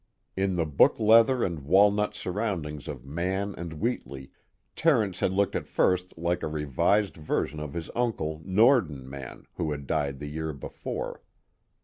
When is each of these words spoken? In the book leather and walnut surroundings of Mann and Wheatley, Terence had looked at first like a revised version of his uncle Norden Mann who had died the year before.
In 0.35 0.55
the 0.55 0.65
book 0.65 0.99
leather 0.99 1.43
and 1.43 1.59
walnut 1.59 2.15
surroundings 2.15 2.87
of 2.87 3.05
Mann 3.05 3.53
and 3.55 3.73
Wheatley, 3.73 4.31
Terence 4.75 5.19
had 5.19 5.31
looked 5.31 5.55
at 5.55 5.67
first 5.67 6.17
like 6.17 6.41
a 6.41 6.47
revised 6.47 7.17
version 7.17 7.59
of 7.59 7.73
his 7.75 7.91
uncle 7.95 8.41
Norden 8.43 9.07
Mann 9.07 9.45
who 9.57 9.69
had 9.71 9.85
died 9.85 10.17
the 10.17 10.25
year 10.25 10.53
before. 10.53 11.21